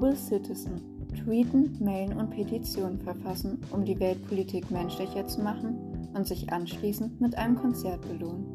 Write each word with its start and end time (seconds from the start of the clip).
Global 0.00 0.16
Citizen 0.16 0.80
tweeten, 1.22 1.76
mailen 1.78 2.16
und 2.16 2.30
Petitionen 2.30 2.98
verfassen, 3.00 3.60
um 3.70 3.84
die 3.84 4.00
Weltpolitik 4.00 4.70
menschlicher 4.70 5.26
zu 5.26 5.42
machen 5.42 6.08
und 6.14 6.26
sich 6.26 6.50
anschließend 6.50 7.20
mit 7.20 7.36
einem 7.36 7.56
Konzert 7.56 8.00
belohnen. 8.08 8.46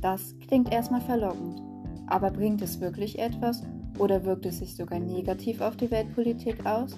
Das 0.00 0.34
klingt 0.48 0.72
erstmal 0.72 1.02
verlockend, 1.02 1.60
aber 2.06 2.30
bringt 2.30 2.62
es 2.62 2.80
wirklich 2.80 3.18
etwas 3.18 3.62
oder 3.98 4.24
wirkt 4.24 4.46
es 4.46 4.60
sich 4.60 4.74
sogar 4.74 5.00
negativ 5.00 5.60
auf 5.60 5.76
die 5.76 5.90
Weltpolitik 5.90 6.64
aus? 6.64 6.96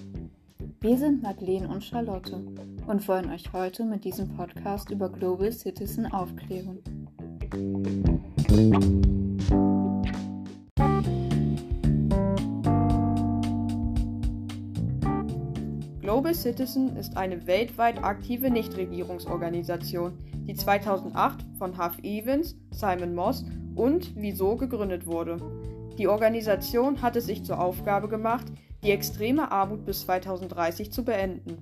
Wir 0.80 0.96
sind 0.96 1.25
Madeleine 1.25 1.68
und 1.68 1.82
Charlotte 1.82 2.36
und 2.86 3.08
wollen 3.08 3.30
euch 3.30 3.53
heute 3.53 3.85
mit 3.85 4.04
diesem 4.04 4.29
Podcast 4.29 4.93
über 4.93 5.08
Global 5.08 5.50
Citizen 5.50 6.07
aufklären. 6.07 6.79
Global 16.16 16.34
Citizen 16.34 16.96
ist 16.96 17.18
eine 17.18 17.46
weltweit 17.46 18.02
aktive 18.02 18.48
Nichtregierungsorganisation, 18.48 20.16
die 20.48 20.54
2008 20.54 21.44
von 21.58 21.76
Huff 21.76 21.98
Evans, 22.02 22.57
Simon 22.70 23.14
Moss 23.14 23.44
und 23.74 24.16
Wieso 24.16 24.57
gegründet 24.57 25.07
wurde. 25.07 25.36
Die 25.98 26.08
Organisation 26.08 27.02
hat 27.02 27.16
es 27.16 27.26
sich 27.26 27.44
zur 27.44 27.60
Aufgabe 27.60 28.08
gemacht, 28.08 28.46
die 28.82 28.93
extreme 28.93 29.52
Armut 29.52 29.84
bis 29.84 30.07
2030 30.07 30.90
zu 30.90 31.04
beenden. 31.04 31.58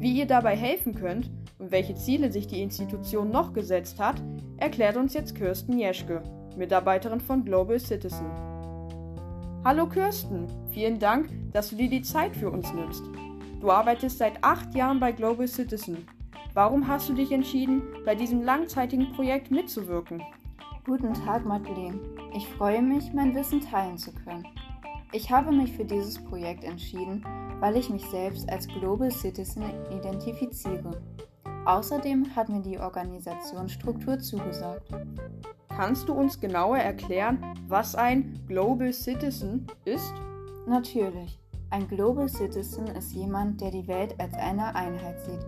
Wie 0.00 0.18
ihr 0.18 0.26
dabei 0.26 0.56
helfen 0.56 0.96
könnt 0.96 1.30
und 1.60 1.70
welche 1.70 1.94
Ziele 1.94 2.32
sich 2.32 2.48
die 2.48 2.60
Institution 2.60 3.30
noch 3.30 3.52
gesetzt 3.52 4.00
hat, 4.00 4.20
erklärt 4.56 4.96
uns 4.96 5.14
jetzt 5.14 5.36
Kirsten 5.36 5.78
Jeschke, 5.78 6.24
Mitarbeiterin 6.56 7.20
von 7.20 7.44
Global 7.44 7.78
Citizen. 7.78 8.26
Hallo 9.64 9.86
Kirsten, 9.86 10.48
vielen 10.72 10.98
Dank, 10.98 11.28
dass 11.52 11.70
du 11.70 11.76
dir 11.76 11.88
die 11.88 12.02
Zeit 12.02 12.34
für 12.34 12.50
uns 12.50 12.72
nimmst. 12.72 13.04
Du 13.62 13.70
arbeitest 13.70 14.18
seit 14.18 14.42
acht 14.42 14.74
Jahren 14.74 14.98
bei 14.98 15.12
Global 15.12 15.46
Citizen. 15.46 16.08
Warum 16.52 16.88
hast 16.88 17.08
du 17.08 17.12
dich 17.12 17.30
entschieden, 17.30 17.82
bei 18.04 18.16
diesem 18.16 18.42
langzeitigen 18.42 19.12
Projekt 19.12 19.52
mitzuwirken? 19.52 20.20
Guten 20.84 21.14
Tag, 21.14 21.46
Madeleine. 21.46 22.00
Ich 22.34 22.48
freue 22.48 22.82
mich, 22.82 23.12
mein 23.12 23.36
Wissen 23.36 23.60
teilen 23.60 23.96
zu 23.96 24.12
können. 24.12 24.44
Ich 25.12 25.30
habe 25.30 25.52
mich 25.52 25.70
für 25.70 25.84
dieses 25.84 26.18
Projekt 26.24 26.64
entschieden, 26.64 27.24
weil 27.60 27.76
ich 27.76 27.88
mich 27.88 28.04
selbst 28.06 28.50
als 28.50 28.66
Global 28.66 29.12
Citizen 29.12 29.62
identifiziere. 29.96 31.00
Außerdem 31.64 32.34
hat 32.34 32.48
mir 32.48 32.62
die 32.62 32.80
Organisationsstruktur 32.80 34.18
zugesagt. 34.18 34.88
Kannst 35.68 36.08
du 36.08 36.14
uns 36.14 36.40
genauer 36.40 36.78
erklären, 36.78 37.38
was 37.68 37.94
ein 37.94 38.40
Global 38.48 38.92
Citizen 38.92 39.68
ist? 39.84 40.12
Natürlich. 40.66 41.41
Ein 41.72 41.88
Global 41.88 42.28
Citizen 42.28 42.86
ist 42.88 43.14
jemand, 43.14 43.62
der 43.62 43.70
die 43.70 43.88
Welt 43.88 44.14
als 44.20 44.34
eine 44.34 44.74
Einheit 44.76 45.18
sieht 45.20 45.40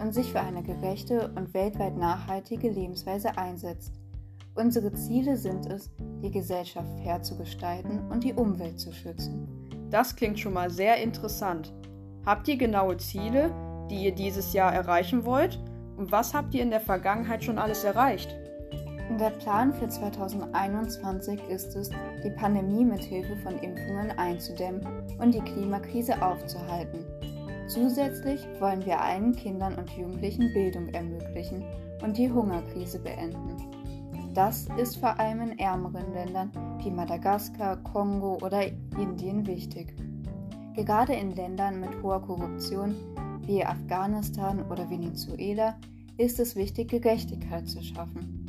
und 0.00 0.14
sich 0.14 0.30
für 0.30 0.38
eine 0.38 0.62
gerechte 0.62 1.32
und 1.34 1.54
weltweit 1.54 1.96
nachhaltige 1.96 2.70
Lebensweise 2.70 3.36
einsetzt. 3.36 3.92
Unsere 4.54 4.92
Ziele 4.92 5.36
sind 5.36 5.66
es, 5.66 5.90
die 6.22 6.30
Gesellschaft 6.30 6.86
fair 7.02 7.20
zu 7.22 7.36
gestalten 7.36 7.98
und 8.12 8.22
die 8.22 8.32
Umwelt 8.32 8.78
zu 8.78 8.92
schützen. 8.92 9.48
Das 9.90 10.14
klingt 10.14 10.38
schon 10.38 10.52
mal 10.52 10.70
sehr 10.70 10.98
interessant. 10.98 11.72
Habt 12.24 12.46
ihr 12.46 12.58
genaue 12.58 12.96
Ziele, 12.98 13.52
die 13.90 14.04
ihr 14.04 14.14
dieses 14.14 14.52
Jahr 14.52 14.72
erreichen 14.72 15.24
wollt? 15.24 15.58
Und 15.96 16.12
was 16.12 16.32
habt 16.32 16.54
ihr 16.54 16.62
in 16.62 16.70
der 16.70 16.80
Vergangenheit 16.80 17.42
schon 17.42 17.58
alles 17.58 17.82
erreicht? 17.82 18.36
Der 19.18 19.30
Plan 19.30 19.74
für 19.74 19.88
2021 19.88 21.40
ist 21.48 21.76
es, 21.76 21.90
die 22.24 22.30
Pandemie 22.30 22.84
mit 22.84 23.02
Hilfe 23.02 23.36
von 23.36 23.58
Impfungen 23.58 24.10
einzudämmen 24.12 24.86
und 25.18 25.34
die 25.34 25.40
Klimakrise 25.40 26.20
aufzuhalten. 26.22 27.04
Zusätzlich 27.68 28.40
wollen 28.58 28.84
wir 28.86 29.00
allen 29.00 29.32
Kindern 29.32 29.74
und 29.74 29.90
Jugendlichen 29.90 30.52
Bildung 30.54 30.88
ermöglichen 30.88 31.62
und 32.02 32.16
die 32.16 32.30
Hungerkrise 32.30 32.98
beenden. 32.98 33.56
Das 34.34 34.66
ist 34.78 34.96
vor 34.96 35.20
allem 35.20 35.42
in 35.42 35.58
ärmeren 35.58 36.12
Ländern 36.14 36.50
wie 36.82 36.90
Madagaskar, 36.90 37.76
Kongo 37.82 38.38
oder 38.42 38.66
Indien 38.98 39.46
wichtig. 39.46 39.94
Gerade 40.74 41.12
in 41.12 41.32
Ländern 41.32 41.80
mit 41.80 42.02
hoher 42.02 42.22
Korruption 42.22 42.96
wie 43.46 43.64
Afghanistan 43.64 44.64
oder 44.70 44.88
Venezuela 44.88 45.76
ist 46.16 46.40
es 46.40 46.56
wichtig, 46.56 46.88
Gerechtigkeit 46.88 47.68
zu 47.68 47.82
schaffen 47.82 48.41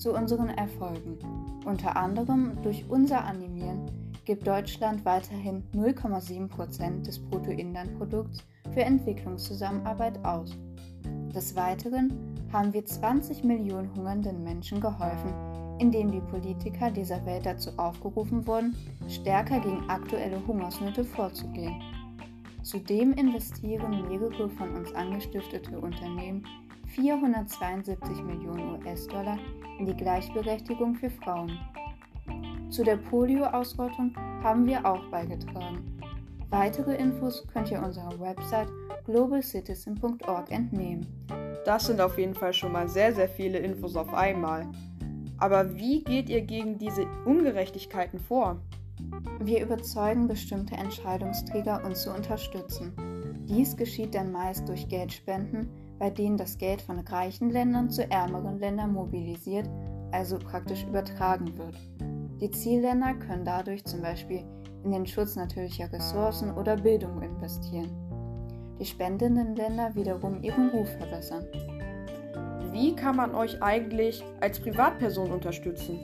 zu 0.00 0.14
unseren 0.14 0.48
Erfolgen. 0.48 1.18
Unter 1.66 1.94
anderem 1.94 2.56
durch 2.62 2.86
unser 2.88 3.22
Animieren 3.24 3.90
gibt 4.24 4.46
Deutschland 4.46 5.04
weiterhin 5.04 5.62
0,7% 5.74 7.02
des 7.02 7.18
Bruttoinlandprodukts 7.18 8.42
für 8.72 8.80
Entwicklungszusammenarbeit 8.80 10.24
aus. 10.24 10.56
Des 11.34 11.54
Weiteren 11.54 12.34
haben 12.50 12.72
wir 12.72 12.84
20 12.84 13.44
Millionen 13.44 13.94
hungernden 13.94 14.42
Menschen 14.42 14.80
geholfen, 14.80 15.34
indem 15.78 16.10
die 16.10 16.20
Politiker 16.20 16.90
dieser 16.90 17.24
Welt 17.26 17.44
dazu 17.44 17.70
aufgerufen 17.76 18.46
wurden, 18.46 18.74
stärker 19.08 19.60
gegen 19.60 19.88
aktuelle 19.88 20.44
Hungersnöte 20.46 21.04
vorzugehen. 21.04 21.80
Zudem 22.62 23.12
investieren 23.12 24.08
mehrere 24.08 24.48
von 24.48 24.74
uns 24.76 24.92
angestiftete 24.94 25.78
Unternehmen 25.78 26.44
472 26.86 28.22
Millionen 28.22 28.80
US-Dollar 28.82 29.38
die 29.86 29.96
Gleichberechtigung 29.96 30.94
für 30.94 31.10
Frauen. 31.10 31.58
Zu 32.70 32.84
der 32.84 32.96
Polio-Ausrottung 32.96 34.14
haben 34.42 34.66
wir 34.66 34.84
auch 34.86 35.04
beigetragen. 35.10 35.98
Weitere 36.50 36.96
Infos 36.96 37.46
könnt 37.52 37.70
ihr 37.70 37.82
unserer 37.82 38.18
Website 38.18 38.68
globalcitizen.org 39.04 40.50
entnehmen. 40.50 41.06
Das 41.64 41.86
sind 41.86 42.00
auf 42.00 42.18
jeden 42.18 42.34
Fall 42.34 42.52
schon 42.52 42.72
mal 42.72 42.88
sehr, 42.88 43.14
sehr 43.14 43.28
viele 43.28 43.58
Infos 43.58 43.96
auf 43.96 44.12
einmal. 44.14 44.66
Aber 45.38 45.76
wie 45.76 46.04
geht 46.04 46.28
ihr 46.28 46.42
gegen 46.42 46.78
diese 46.78 47.06
Ungerechtigkeiten 47.24 48.18
vor? 48.18 48.60
Wir 49.40 49.62
überzeugen 49.62 50.28
bestimmte 50.28 50.74
Entscheidungsträger, 50.74 51.84
uns 51.84 52.02
zu 52.02 52.12
unterstützen. 52.12 52.92
Dies 53.48 53.76
geschieht 53.76 54.14
dann 54.14 54.32
meist 54.32 54.68
durch 54.68 54.88
Geldspenden, 54.88 55.68
bei 56.00 56.08
denen 56.08 56.38
das 56.38 56.56
Geld 56.56 56.80
von 56.80 56.98
reichen 56.98 57.50
Ländern 57.50 57.90
zu 57.90 58.10
ärmeren 58.10 58.58
Ländern 58.58 58.94
mobilisiert, 58.94 59.68
also 60.10 60.38
praktisch 60.38 60.82
übertragen 60.84 61.56
wird. 61.58 61.76
Die 62.40 62.50
Zielländer 62.50 63.14
können 63.14 63.44
dadurch 63.44 63.84
zum 63.84 64.00
Beispiel 64.00 64.42
in 64.82 64.92
den 64.92 65.06
Schutz 65.06 65.36
natürlicher 65.36 65.92
Ressourcen 65.92 66.52
oder 66.56 66.76
Bildung 66.78 67.20
investieren. 67.20 67.90
Die 68.80 68.86
spendenden 68.86 69.54
Länder 69.54 69.94
wiederum 69.94 70.42
ihren 70.42 70.70
Ruf 70.70 70.88
verbessern. 70.96 71.44
Wie 72.72 72.96
kann 72.96 73.16
man 73.16 73.34
euch 73.34 73.62
eigentlich 73.62 74.24
als 74.40 74.58
Privatperson 74.58 75.30
unterstützen? 75.30 76.00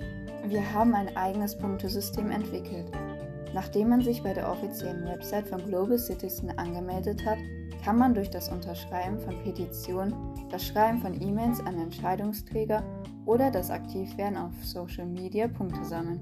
Wir 0.47 0.75
haben 0.75 0.95
ein 0.95 1.17
eigenes 1.17 1.56
Punktesystem 1.56 2.31
entwickelt. 2.31 2.93
Nachdem 3.56 3.89
man 3.89 4.03
sich 4.03 4.22
bei 4.22 4.34
der 4.34 4.53
offiziellen 4.53 5.06
Website 5.06 5.49
von 5.49 5.65
Global 5.65 5.99
Citizen 5.99 6.50
angemeldet 6.59 7.25
hat, 7.25 7.39
kann 7.83 7.97
man 7.97 8.12
durch 8.12 8.28
das 8.28 8.50
Unterschreiben 8.50 9.19
von 9.19 9.43
Petitionen, 9.44 10.12
das 10.50 10.67
Schreiben 10.67 11.00
von 11.00 11.19
E-Mails 11.19 11.61
an 11.61 11.81
Entscheidungsträger 11.81 12.84
oder 13.25 13.50
das 13.50 13.71
Aktivwerden 13.71 14.37
auf 14.37 14.53
Social 14.62 15.06
Media 15.06 15.49
Punkte 15.49 15.83
sammeln. 15.87 16.21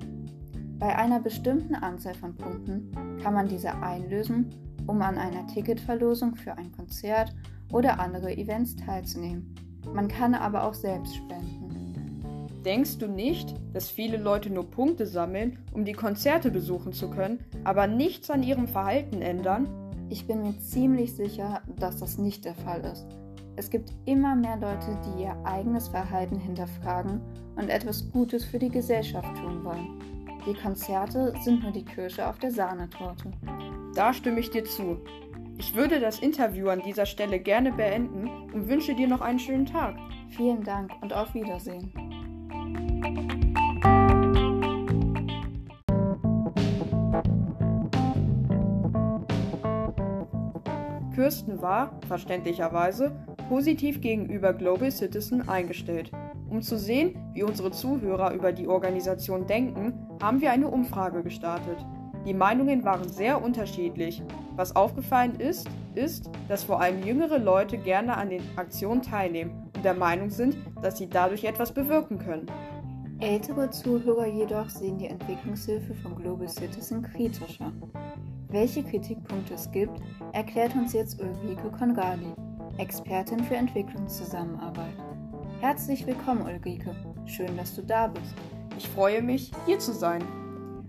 Bei 0.78 0.95
einer 0.95 1.19
bestimmten 1.19 1.75
Anzahl 1.75 2.15
von 2.15 2.37
Punkten 2.37 2.93
kann 3.21 3.34
man 3.34 3.49
diese 3.49 3.75
einlösen, 3.83 4.55
um 4.87 5.03
an 5.03 5.19
einer 5.19 5.45
Ticketverlosung 5.49 6.37
für 6.37 6.56
ein 6.56 6.71
Konzert 6.71 7.34
oder 7.72 7.99
andere 7.99 8.33
Events 8.37 8.77
teilzunehmen. 8.77 9.53
Man 9.93 10.06
kann 10.06 10.37
aber 10.37 10.62
auch 10.62 10.75
selbst 10.75 11.16
spenden. 11.16 11.64
Denkst 12.65 12.97
du 12.97 13.09
nicht, 13.09 13.55
dass 13.75 13.91
viele 13.91 14.17
Leute 14.17 14.49
nur 14.49 14.71
Punkte 14.71 15.07
sammeln, 15.07 15.59
um 15.75 15.84
die 15.84 15.93
Konzerte 15.93 16.51
besuchen 16.51 16.95
zu 16.95 17.11
können, 17.11 17.45
aber 17.63 17.87
nichts 17.87 18.31
an 18.31 18.43
ihrem 18.43 18.66
Verhalten 18.66 19.21
ändern? 19.21 19.69
Ich 20.09 20.27
bin 20.27 20.43
mir 20.43 20.59
ziemlich 20.59 21.15
sicher, 21.15 21.61
dass 21.78 21.99
das 21.99 22.16
nicht 22.16 22.47
der 22.47 22.55
Fall 22.55 22.81
ist. 22.81 23.07
Es 23.57 23.69
gibt 23.69 23.93
immer 24.07 24.34
mehr 24.34 24.57
Leute, 24.57 24.99
die 25.05 25.25
ihr 25.25 25.37
eigenes 25.45 25.89
Verhalten 25.89 26.39
hinterfragen 26.39 27.21
und 27.57 27.69
etwas 27.69 28.11
Gutes 28.11 28.45
für 28.45 28.59
die 28.59 28.71
Gesellschaft 28.71 29.28
tun 29.37 29.63
wollen. 29.63 30.01
Die 30.47 30.55
Konzerte 30.55 31.34
sind 31.43 31.63
nur 31.63 31.72
die 31.72 31.84
Kirsche 31.84 32.27
auf 32.27 32.39
der 32.39 32.51
Sahnetorte. 32.51 33.31
Da 33.95 34.13
stimme 34.15 34.41
ich 34.41 34.51
dir 34.51 34.65
zu. 34.65 34.99
Ich 35.59 35.75
würde 35.75 36.01
das 36.01 36.19
Interview 36.19 36.69
an 36.69 36.83
dieser 36.83 37.07
Stelle 37.07 37.39
gerne 37.39 37.72
beenden 37.72 38.27
und 38.53 38.69
wünsche 38.69 38.95
dir 38.95 39.07
noch 39.07 39.21
einen 39.21 39.39
schönen 39.39 39.67
Tag. 39.67 39.97
Vielen 40.31 40.65
Dank 40.65 40.91
und 41.01 41.13
auf 41.13 41.33
Wiedersehen. 41.34 41.93
Kirsten 51.15 51.63
war, 51.63 51.99
verständlicherweise, 52.09 53.13
positiv 53.49 54.01
gegenüber 54.01 54.53
Global 54.53 54.91
Citizen 54.91 55.49
eingestellt. 55.49 56.11
Um 56.51 56.61
zu 56.61 56.78
sehen, 56.78 57.16
wie 57.33 57.43
unsere 57.43 57.71
Zuhörer 57.71 58.33
über 58.34 58.53
die 58.53 58.69
Organisation 58.69 59.47
denken, 59.47 59.95
haben 60.21 60.41
wir 60.41 60.51
eine 60.51 60.69
Umfrage 60.69 61.22
gestartet. 61.22 61.78
Die 62.27 62.34
Meinungen 62.34 62.84
waren 62.84 63.09
sehr 63.09 63.43
unterschiedlich. 63.43 64.22
Was 64.57 64.75
aufgefallen 64.75 65.39
ist, 65.39 65.69
ist, 65.95 66.31
dass 66.49 66.65
vor 66.65 66.81
allem 66.81 67.05
jüngere 67.05 67.39
Leute 67.39 67.78
gerne 67.78 68.17
an 68.17 68.31
den 68.31 68.43
Aktionen 68.57 69.03
teilnehmen 69.03 69.71
und 69.77 69.84
der 69.84 69.95
Meinung 69.95 70.31
sind, 70.31 70.57
dass 70.83 70.99
sie 70.99 71.09
dadurch 71.09 71.45
etwas 71.45 71.72
bewirken 71.72 72.19
können. 72.19 72.47
Ältere 73.21 73.71
Zuhörer 73.71 74.27
jedoch 74.27 74.69
sehen 74.69 74.99
die 74.99 75.07
Entwicklungshilfe 75.07 75.95
von 75.95 76.17
Global 76.17 76.49
Citizen 76.49 77.03
kritischer. 77.03 77.72
Welche 78.54 78.84
Kritikpunkte 78.84 79.54
es 79.54 79.68
gibt, 79.72 80.01
erklärt 80.33 80.77
uns 80.77 80.92
jetzt 80.92 81.21
Ulrike 81.21 81.72
Konradi, 81.77 82.33
Expertin 82.78 83.42
für 83.42 83.56
Entwicklungszusammenarbeit. 83.56 84.95
Herzlich 85.59 86.06
willkommen, 86.06 86.42
Ulrike. 86.42 86.95
Schön, 87.27 87.56
dass 87.56 87.74
du 87.74 87.83
da 87.83 88.06
bist. 88.06 88.33
Ich 88.78 88.89
freue 88.89 89.22
mich, 89.22 89.51
hier 89.66 89.80
zu 89.80 89.92
sein. 89.92 90.22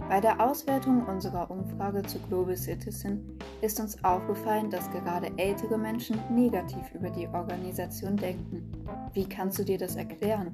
Bei 0.07 0.21
der 0.21 0.39
Auswertung 0.39 1.07
unserer 1.07 1.49
Umfrage 1.49 2.03
zu 2.03 2.19
Global 2.19 2.55
Citizen 2.55 3.35
ist 3.61 3.79
uns 3.79 4.03
aufgefallen, 4.03 4.69
dass 4.69 4.91
gerade 4.91 5.31
ältere 5.37 5.79
Menschen 5.79 6.19
negativ 6.29 6.93
über 6.93 7.09
die 7.09 7.27
Organisation 7.29 8.15
denken. 8.15 8.71
Wie 9.13 9.27
kannst 9.27 9.57
du 9.57 9.63
dir 9.63 9.79
das 9.79 9.95
erklären? 9.95 10.53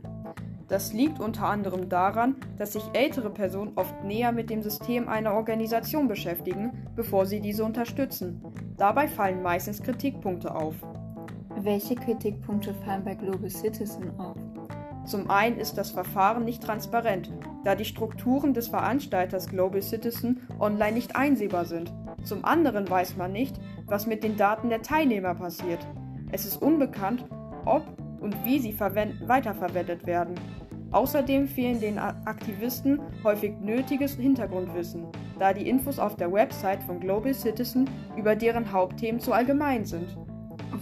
Das 0.71 0.93
liegt 0.93 1.19
unter 1.19 1.47
anderem 1.47 1.89
daran, 1.89 2.37
dass 2.57 2.71
sich 2.71 2.83
ältere 2.93 3.29
Personen 3.29 3.73
oft 3.75 4.05
näher 4.05 4.31
mit 4.31 4.49
dem 4.49 4.63
System 4.63 5.09
einer 5.09 5.33
Organisation 5.33 6.07
beschäftigen, 6.07 6.87
bevor 6.95 7.25
sie 7.25 7.41
diese 7.41 7.65
unterstützen. 7.65 8.41
Dabei 8.77 9.09
fallen 9.09 9.41
meistens 9.41 9.83
Kritikpunkte 9.83 10.55
auf. 10.55 10.75
Welche 11.57 11.95
Kritikpunkte 11.95 12.73
fallen 12.73 13.03
bei 13.03 13.15
Global 13.15 13.49
Citizen 13.49 14.17
auf? 14.17 14.37
Zum 15.03 15.29
einen 15.29 15.57
ist 15.57 15.77
das 15.77 15.91
Verfahren 15.91 16.45
nicht 16.45 16.63
transparent, 16.63 17.33
da 17.65 17.75
die 17.75 17.83
Strukturen 17.83 18.53
des 18.53 18.69
Veranstalters 18.69 19.47
Global 19.49 19.81
Citizen 19.81 20.47
online 20.57 20.93
nicht 20.93 21.17
einsehbar 21.17 21.65
sind. 21.65 21.91
Zum 22.23 22.45
anderen 22.45 22.89
weiß 22.89 23.17
man 23.17 23.33
nicht, 23.33 23.59
was 23.87 24.07
mit 24.07 24.23
den 24.23 24.37
Daten 24.37 24.69
der 24.69 24.81
Teilnehmer 24.81 25.35
passiert. 25.35 25.85
Es 26.31 26.45
ist 26.45 26.61
unbekannt, 26.61 27.25
ob 27.65 27.83
und 28.21 28.35
wie 28.45 28.59
sie 28.59 28.79
weiterverwendet 28.79 30.05
werden. 30.05 30.35
Außerdem 30.91 31.47
fehlen 31.47 31.79
den 31.79 31.97
Aktivisten 31.97 32.99
häufig 33.23 33.53
nötiges 33.61 34.15
Hintergrundwissen, 34.15 35.07
da 35.39 35.53
die 35.53 35.67
Infos 35.67 35.99
auf 35.99 36.15
der 36.15 36.31
Website 36.31 36.83
von 36.83 36.99
Global 36.99 37.33
Citizen 37.33 37.89
über 38.17 38.35
deren 38.35 38.71
Hauptthemen 38.71 39.19
zu 39.19 39.31
allgemein 39.31 39.85
sind. 39.85 40.17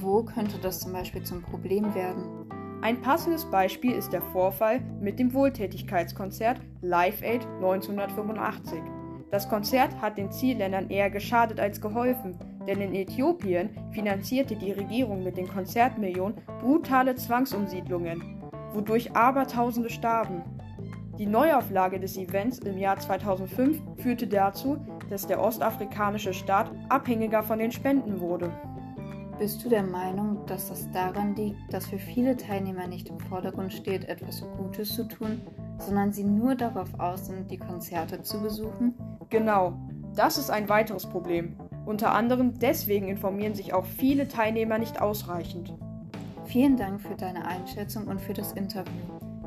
Wo 0.01 0.23
könnte 0.23 0.57
das 0.61 0.79
zum 0.79 0.93
Beispiel 0.93 1.23
zum 1.23 1.41
Problem 1.41 1.93
werden? 1.93 2.23
Ein 2.81 3.01
passendes 3.01 3.45
Beispiel 3.45 3.91
ist 3.91 4.13
der 4.13 4.21
Vorfall 4.21 4.79
mit 5.01 5.19
dem 5.19 5.33
Wohltätigkeitskonzert 5.33 6.61
Live 6.81 7.21
Aid 7.21 7.45
1985. 7.57 8.79
Das 9.31 9.47
Konzert 9.47 10.01
hat 10.01 10.17
den 10.17 10.31
Zielländern 10.31 10.89
eher 10.89 11.09
geschadet 11.11 11.59
als 11.59 11.81
geholfen, 11.81 12.39
denn 12.67 12.81
in 12.81 12.93
Äthiopien 12.93 13.69
finanzierte 13.91 14.55
die 14.55 14.71
Regierung 14.71 15.23
mit 15.23 15.37
den 15.37 15.47
Konzertmillionen 15.47 16.37
brutale 16.61 17.15
Zwangsumsiedlungen 17.15 18.39
wodurch 18.73 19.15
Abertausende 19.15 19.89
starben. 19.89 20.43
Die 21.17 21.25
Neuauflage 21.25 21.99
des 21.99 22.17
Events 22.17 22.59
im 22.59 22.77
Jahr 22.77 22.97
2005 22.97 23.81
führte 23.97 24.27
dazu, 24.27 24.77
dass 25.09 25.27
der 25.27 25.41
ostafrikanische 25.41 26.33
Staat 26.33 26.71
abhängiger 26.87 27.43
von 27.43 27.59
den 27.59 27.71
Spenden 27.71 28.21
wurde. 28.21 28.51
Bist 29.37 29.63
du 29.63 29.69
der 29.69 29.83
Meinung, 29.83 30.45
dass 30.47 30.69
das 30.69 30.89
daran 30.91 31.35
liegt, 31.35 31.73
dass 31.73 31.87
für 31.87 31.97
viele 31.97 32.35
Teilnehmer 32.35 32.87
nicht 32.87 33.09
im 33.09 33.19
Vordergrund 33.19 33.73
steht, 33.73 34.07
etwas 34.07 34.45
Gutes 34.57 34.95
zu 34.95 35.07
tun, 35.07 35.41
sondern 35.77 36.11
sie 36.11 36.25
nur 36.25 36.55
darauf 36.55 36.99
aus 36.99 37.27
sind, 37.27 37.49
die 37.49 37.57
Konzerte 37.57 38.21
zu 38.21 38.41
besuchen? 38.41 38.93
Genau, 39.29 39.73
das 40.15 40.37
ist 40.37 40.49
ein 40.49 40.67
weiteres 40.67 41.05
Problem. 41.05 41.55
Unter 41.89 42.13
anderem 42.13 42.59
deswegen 42.59 43.07
informieren 43.07 43.55
sich 43.55 43.73
auch 43.73 43.83
viele 43.83 44.27
Teilnehmer 44.27 44.77
nicht 44.77 45.01
ausreichend. 45.01 45.73
Vielen 46.45 46.77
Dank 46.77 47.01
für 47.01 47.15
deine 47.15 47.47
Einschätzung 47.47 48.05
und 48.05 48.21
für 48.21 48.33
das 48.33 48.51
Interview. 48.51 48.93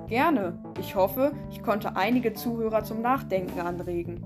Gerne. 0.09 0.59
Ich 0.81 0.97
hoffe, 0.97 1.31
ich 1.53 1.63
konnte 1.63 1.95
einige 1.95 2.33
Zuhörer 2.33 2.83
zum 2.83 3.01
Nachdenken 3.01 3.61
anregen. 3.61 4.25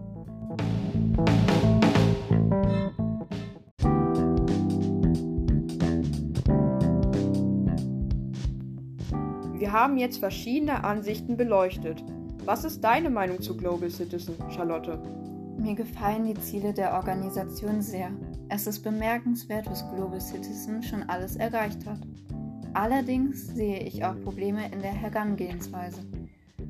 Wir 9.59 9.73
haben 9.73 9.99
jetzt 9.99 10.21
verschiedene 10.21 10.85
Ansichten 10.85 11.37
beleuchtet. 11.37 12.03
Was 12.47 12.65
ist 12.65 12.83
deine 12.83 13.11
Meinung 13.11 13.43
zu 13.43 13.59
Global 13.59 13.91
Citizen, 13.91 14.37
Charlotte? 14.49 15.03
Mir 15.59 15.75
gefallen 15.75 16.27
die 16.27 16.41
Ziele 16.41 16.73
der 16.73 16.95
Organisation 16.95 17.81
sehr. 17.81 18.11
Es 18.49 18.67
ist 18.67 18.83
bemerkenswert, 18.83 19.67
was 19.67 19.91
Global 19.95 20.21
Citizen 20.21 20.83
schon 20.83 21.03
alles 21.05 21.37
erreicht 21.37 21.85
hat. 21.87 22.01
Allerdings 22.75 23.49
sehe 23.49 23.81
ich 23.81 24.05
auch 24.05 24.21
Probleme 24.23 24.71
in 24.71 24.81
der 24.81 24.93
Herangehensweise. 24.93 26.05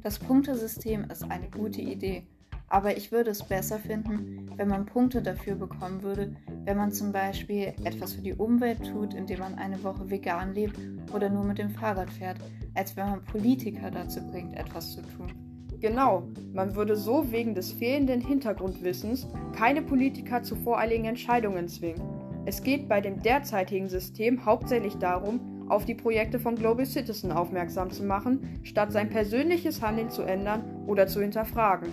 Das 0.02 0.18
Punktesystem 0.18 1.04
ist 1.10 1.24
eine 1.24 1.50
gute 1.50 1.82
Idee, 1.82 2.26
aber 2.68 2.96
ich 2.96 3.10
würde 3.10 3.30
es 3.30 3.42
besser 3.42 3.78
finden, 3.78 4.50
wenn 4.56 4.68
man 4.68 4.86
Punkte 4.86 5.20
dafür 5.20 5.56
bekommen 5.56 6.02
würde, 6.02 6.36
wenn 6.64 6.76
man 6.76 6.92
zum 6.92 7.12
Beispiel 7.12 7.74
etwas 7.84 8.14
für 8.14 8.22
die 8.22 8.34
Umwelt 8.34 8.86
tut, 8.86 9.14
indem 9.14 9.40
man 9.40 9.56
eine 9.56 9.82
Woche 9.82 10.08
vegan 10.08 10.54
lebt 10.54 10.78
oder 11.12 11.28
nur 11.28 11.44
mit 11.44 11.58
dem 11.58 11.70
Fahrrad 11.70 12.10
fährt, 12.10 12.38
als 12.74 12.96
wenn 12.96 13.10
man 13.10 13.24
Politiker 13.24 13.90
dazu 13.90 14.20
bringt, 14.30 14.56
etwas 14.56 14.92
zu 14.92 15.02
tun. 15.02 15.45
Genau, 15.81 16.28
man 16.55 16.75
würde 16.75 16.96
so 16.96 17.31
wegen 17.31 17.55
des 17.55 17.73
fehlenden 17.73 18.20
Hintergrundwissens 18.20 19.26
keine 19.55 19.82
Politiker 19.82 20.43
zu 20.43 20.56
voreiligen 20.56 21.05
Entscheidungen 21.05 21.69
zwingen. 21.69 22.02
Es 22.46 22.62
geht 22.62 22.88
bei 22.88 23.00
dem 23.00 23.23
derzeitigen 23.23 23.88
System 23.88 24.46
hauptsächlich 24.46 24.96
darum, 24.96 25.40
auf 25.69 25.84
die 25.84 25.94
Projekte 25.94 26.38
von 26.38 26.55
Global 26.55 26.87
Citizen 26.87 27.32
aufmerksam 27.32 27.90
zu 27.90 28.05
machen, 28.05 28.61
statt 28.62 28.93
sein 28.93 29.11
persönliches 29.11 29.82
Handeln 29.82 30.11
zu 30.11 30.23
ändern 30.23 30.84
oder 30.87 31.08
zu 31.08 31.20
hinterfragen. 31.20 31.88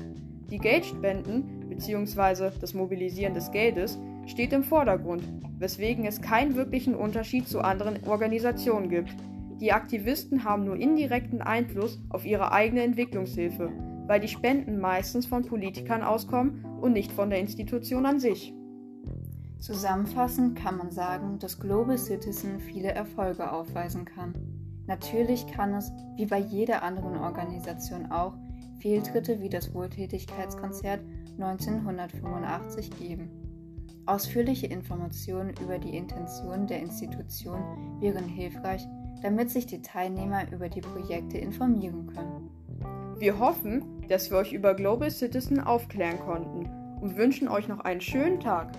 Die 0.50 0.60
Geldspenden 0.60 1.68
bzw. 1.70 2.52
das 2.62 2.74
Mobilisieren 2.74 3.34
des 3.34 3.52
Geldes 3.52 3.98
steht 4.28 4.54
im 4.54 4.64
Vordergrund, 4.64 5.24
weswegen 5.58 6.06
es 6.06 6.22
keinen 6.22 6.56
wirklichen 6.56 6.96
Unterschied 6.96 7.48
zu 7.48 7.62
anderen 7.62 7.98
Organisationen 8.08 8.90
gibt. 8.90 9.16
Die 9.64 9.72
Aktivisten 9.72 10.44
haben 10.44 10.66
nur 10.66 10.76
indirekten 10.76 11.42
Einfluss 11.42 11.98
auf 12.10 12.26
ihre 12.26 12.52
eigene 12.52 12.84
Entwicklungshilfe, 12.84 13.72
weil 14.08 14.20
die 14.20 14.28
Spenden 14.28 14.78
meistens 14.78 15.26
von 15.26 15.46
Politikern 15.46 16.04
auskommen 16.04 16.66
und 16.82 16.92
nicht 16.92 17.14
von 17.14 17.30
der 17.30 17.40
Institution 17.40 18.06
an 18.06 18.20
sich. 18.20 18.54
Zusammenfassend 19.60 20.58
kann 20.58 20.76
man 20.76 20.92
sagen, 20.92 21.40
dass 21.40 21.62
Global 21.62 21.98
Citizen 21.98 22.60
viele 22.60 22.92
Erfolge 22.92 23.54
aufweisen 23.54 24.04
kann. 24.04 24.34
Natürlich 24.86 25.48
kann 25.48 25.74
es, 25.76 25.94
wie 26.18 26.26
bei 26.26 26.40
jeder 26.40 26.84
anderen 26.84 27.16
Organisation 27.16 28.12
auch, 28.12 28.36
Fehltritte 28.80 29.40
wie 29.40 29.48
das 29.48 29.74
Wohltätigkeitskonzert 29.74 31.00
1985 31.40 32.90
geben. 33.00 33.30
Ausführliche 34.06 34.68
Informationen 34.68 35.54
über 35.64 35.80
die 35.80 35.96
Intention 35.96 36.68
der 36.68 36.82
Institution 36.82 37.62
wären 38.02 38.28
hilfreich, 38.28 38.86
damit 39.22 39.50
sich 39.50 39.66
die 39.66 39.82
Teilnehmer 39.82 40.52
über 40.52 40.70
die 40.70 40.82
Projekte 40.82 41.38
informieren 41.38 42.08
können. 42.08 42.50
Wir 43.20 43.40
hoffen, 43.40 44.02
dass 44.10 44.30
wir 44.32 44.38
euch 44.38 44.54
über 44.54 44.74
Global 44.74 45.10
Citizen 45.12 45.60
aufklären 45.60 46.20
konnten 46.20 46.70
und 47.00 47.16
wünschen 47.16 47.48
euch 47.48 47.68
noch 47.68 47.80
einen 47.80 48.02
schönen 48.02 48.40
Tag. 48.40 48.72